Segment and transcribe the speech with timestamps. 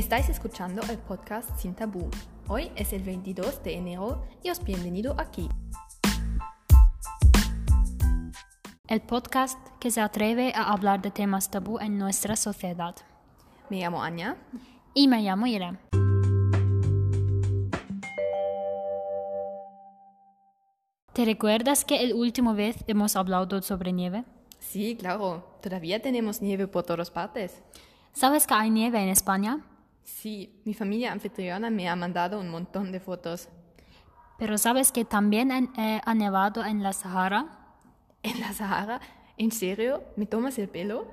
[0.00, 2.08] Estáis escuchando el podcast Sin Tabú.
[2.48, 5.46] Hoy es el 22 de enero y os bienvenido aquí.
[8.88, 12.96] El podcast que se atreve a hablar de temas tabú en nuestra sociedad.
[13.68, 14.38] Me llamo Anya.
[14.94, 15.78] Y me llamo Irene.
[21.12, 24.24] ¿Te recuerdas que el último vez hemos hablado sobre nieve?
[24.60, 25.58] Sí, claro.
[25.60, 27.62] Todavía tenemos nieve por todas partes.
[28.14, 29.60] ¿Sabes que hay nieve en España?
[30.18, 33.48] Sí, mi familia anfitriona me ha mandado un montón de fotos.
[34.38, 37.46] Pero ¿sabes que también han- eh, ha nevado en la Sahara?
[38.22, 39.00] ¿En la Sahara?
[39.38, 40.02] ¿En serio?
[40.16, 41.06] ¿Me tomas el pelo?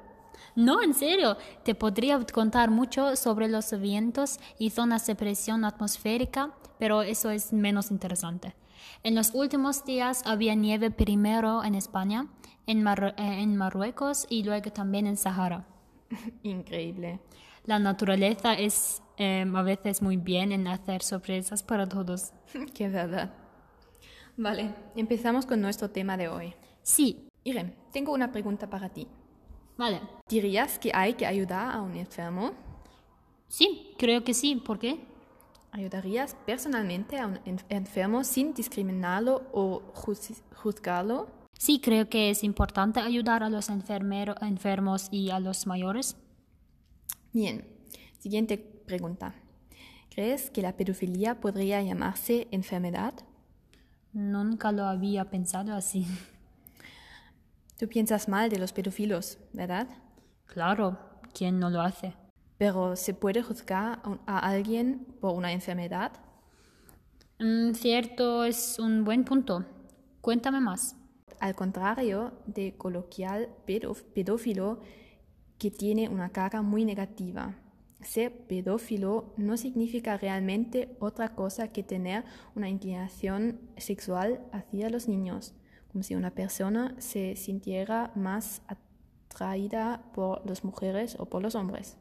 [0.55, 1.37] No, en serio.
[1.63, 7.53] Te podría contar mucho sobre los vientos y zonas de presión atmosférica, pero eso es
[7.53, 8.55] menos interesante.
[9.03, 12.27] En los últimos días había nieve primero en España,
[12.65, 15.65] en, eh, en Marruecos y luego también en Sahara.
[16.43, 17.19] Increíble.
[17.67, 22.31] La naturaleza es eh, a veces muy bien en hacer sorpresas para todos.
[22.73, 23.33] Qué verdad.
[24.37, 26.53] Vale, empezamos con nuestro tema de hoy.
[26.81, 29.07] Sí, Irene, tengo una pregunta para ti.
[29.77, 30.01] vale.
[30.29, 32.51] ¿Dirías que hay que ayudar a un enfermo?
[33.49, 34.55] Sí, creo que sí.
[34.55, 34.99] ¿Por qué?
[35.71, 41.27] ¿Ayudarías personalmente a un en- enfermo sin discriminarlo o juz- juzgarlo?
[41.59, 46.15] Sí, creo que es importante ayudar a los enfermos y a los mayores.
[47.33, 47.65] Bien,
[48.19, 49.35] siguiente pregunta.
[50.09, 53.13] ¿Crees que la pedofilia podría llamarse enfermedad?
[54.13, 56.07] Nunca lo había pensado así.
[57.77, 59.87] Tú piensas mal de los pedófilos, ¿verdad?
[60.45, 60.97] Claro,
[61.33, 62.15] ¿quién no lo hace?
[62.57, 66.13] Pero ¿se puede juzgar a alguien por una enfermedad?
[67.37, 69.63] Mm, cierto, es un buen punto.
[70.21, 70.95] Cuéntame más.
[71.39, 74.81] Al contrario de coloquial pedófilo
[75.57, 77.55] que tiene una carga muy negativa.
[78.01, 82.23] Ser pedófilo no significa realmente otra cosa que tener
[82.55, 85.55] una inclinación sexual hacia los niños,
[85.91, 91.97] como si una persona se sintiera más atraída por las mujeres o por los hombres.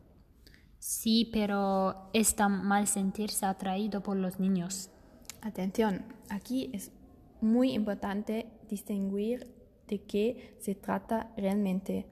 [0.78, 4.90] Sí, pero está mal sentirse atraído por los niños.
[5.40, 6.92] Atención, aquí es
[7.40, 9.52] muy importante distinguir
[9.88, 12.06] de qué se trata realmente.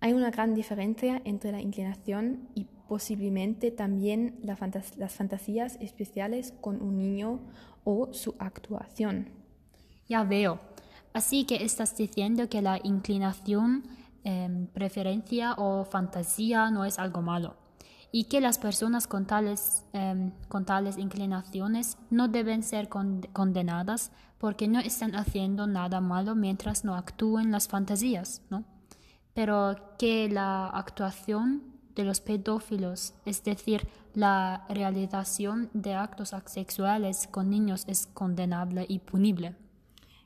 [0.00, 6.98] Hay una gran diferencia entre la inclinación y posiblemente también las fantasías especiales con un
[6.98, 7.40] niño
[7.84, 9.30] o su actuación.
[10.08, 10.60] Ya veo.
[11.12, 13.84] Así que estás diciendo que la inclinación,
[14.22, 17.56] em, preferencia o fantasía no es algo malo.
[18.12, 20.32] Y que las personas con tales, em,
[20.98, 27.50] inclinaciones no deben ser con- condenadas porque no están haciendo nada malo mientras no actúen
[27.50, 28.64] las fantasías, ¿no?
[29.36, 31.62] Pero que la actuación
[31.94, 38.98] de los pedófilos, es decir, la realización de actos sexuales con niños es condenable y
[38.98, 39.54] punible.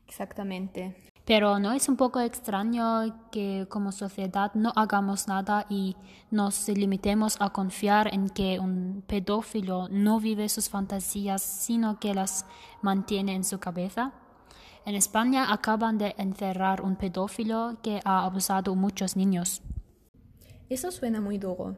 [0.07, 1.11] Exactamente.
[1.25, 5.97] Pero ¿no es un poco extraño que como sociedad no hagamos nada y
[6.31, 12.47] nos limitemos a confiar en que un pedófilo no vive sus fantasías, sino que las
[12.81, 14.13] mantiene en su cabeza?
[14.85, 19.63] En España acaban de encerrar un pedófilo que ha abusado a muchos niños.
[20.69, 21.77] Eso suena muy duro.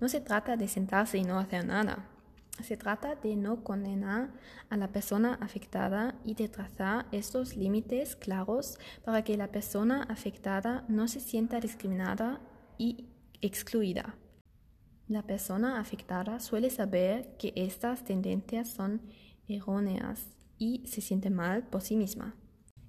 [0.00, 2.08] No se trata de sentarse y no hacer nada.
[2.60, 4.32] Se trata de no condenar
[4.68, 10.84] a la persona afectada y de trazar estos límites claros para que la persona afectada
[10.88, 12.40] no se sienta discriminada
[12.78, 13.06] y
[13.40, 14.16] excluida.
[15.08, 19.02] La persona afectada suele saber que estas tendencias son
[19.48, 20.26] erróneas
[20.58, 22.34] y se siente mal por sí misma.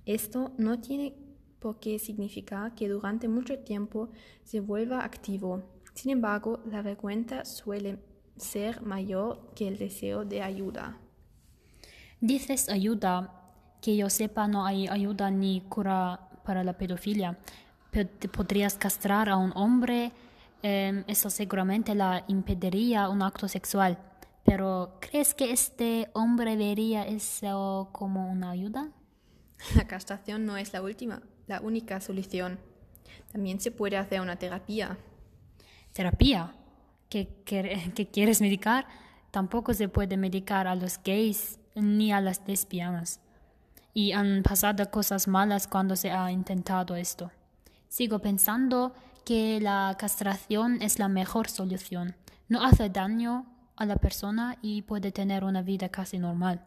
[0.05, 1.15] Esto no tiene
[1.59, 4.09] por qué significar que durante mucho tiempo
[4.43, 5.63] se vuelva activo.
[5.93, 7.99] Sin embargo, la vergüenza suele
[8.35, 10.97] ser mayor que el deseo de ayuda.
[12.19, 13.43] Dices ayuda,
[13.81, 17.37] que yo sepa no hay ayuda ni cura para la pedofilia.
[17.91, 20.11] Pero podrías castrar a un hombre,
[20.63, 23.97] eh, eso seguramente la impediría un acto sexual.
[24.43, 28.89] Pero ¿crees que este hombre vería eso como una ayuda?
[29.75, 32.59] La castración no es la última, la única solución.
[33.31, 34.97] También se puede hacer una terapia.
[35.93, 36.53] ¿Terapia?
[37.09, 38.87] ¿Qué, qué- qué quieres medicar?
[39.31, 43.19] Tampoco se puede medicar a los gays ni a las lesbianas.
[43.93, 47.31] Y han pasado cosas malas cuando se ha intentado esto.
[47.87, 48.93] Sigo pensando
[49.23, 52.15] que la castración es la mejor solución.
[52.49, 53.45] No hace daño
[53.75, 56.65] a la persona y puede tener una vida casi normal.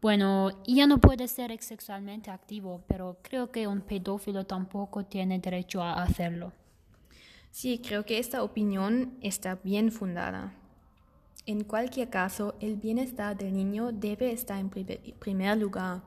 [0.00, 5.82] Bueno, ya no puede ser sexualmente activo, pero creo que un pedófilo tampoco tiene derecho
[5.82, 6.52] a hacerlo.
[7.50, 10.52] Sí, creo que esta opinión está bien fundada.
[11.46, 16.02] En cualquier caso, el bienestar del niño debe estar en primer lugar,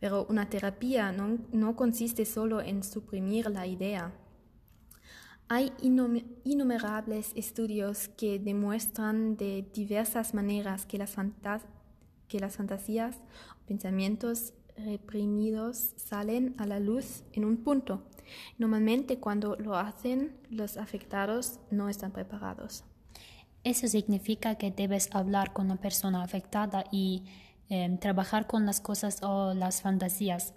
[0.00, 4.12] pero una terapia no, no consiste solo en suprimir la idea.
[5.52, 5.72] Hay
[6.44, 11.16] innumerables estudios que demuestran de diversas maneras que las,
[12.56, 18.04] fantasías o pensamientos reprimidos salen a la luz en un punto.
[18.58, 22.84] Normalmente cuando lo hacen, los afectados no están preparados.
[23.64, 27.24] Eso significa que debes hablar con la persona afectada y
[27.68, 30.54] em, trabajar con las cosas o las fantasías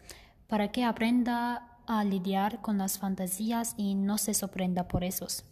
[0.48, 5.46] para que aprenda a lidiar con las fantasías y no se sorprenda por esos.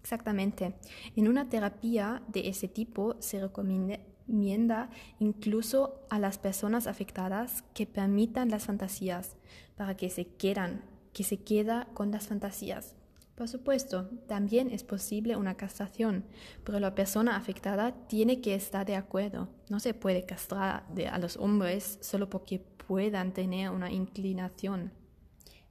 [0.00, 0.74] Exactamente.
[1.16, 8.50] En una terapia de ese tipo se recomienda incluso a las personas afectadas que permitan
[8.50, 9.36] las fantasías
[9.76, 10.82] para que se quieran,
[11.12, 12.94] que se queda con las fantasías
[13.38, 16.24] por supuesto, también es posible una castración,
[16.64, 19.48] pero la persona afectada tiene que estar de acuerdo.
[19.68, 24.90] No se puede castrar a los hombres solo porque puedan tener una inclinación.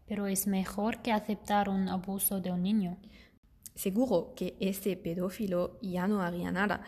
[0.08, 2.98] Pero es mejor que aceptar un abuso de un niño.
[3.76, 6.82] Seguro que ese pedófilo ya no haría nada,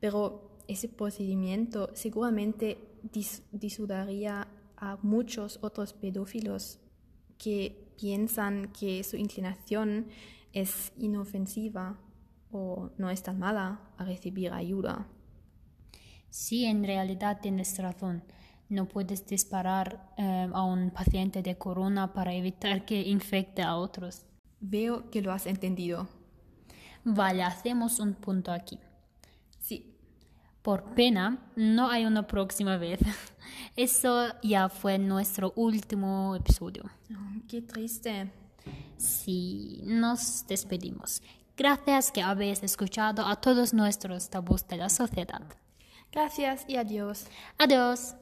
[0.00, 2.78] pero ese procedimiento seguramente
[3.52, 6.78] disudaría a muchos otros pedófilos
[7.38, 10.08] que piensan que su inclinación
[10.52, 11.98] es inofensiva
[12.50, 15.06] o no es tan mala a recibir ayuda.
[16.30, 18.22] Sí, en realidad tienes razón.
[18.68, 24.24] No puedes disparar eh, a un paciente de corona para evitar que infecte a otros.
[24.60, 26.08] Veo que lo has entendido.
[27.04, 28.80] Vale, hacemos un punto aquí.
[29.60, 29.92] Sí.
[30.62, 32.98] Por pena, no hay una próxima vez.
[33.76, 36.82] Eso ya fue nuestro último episodio.
[37.12, 38.32] Oh, qué triste.
[38.96, 41.22] Sí, nos despedimos.
[41.56, 45.42] Gracias que habéis escuchado a todos nuestros tabús de la sociedad.
[46.12, 47.26] Gracias y adiós.
[47.58, 48.16] Adiós.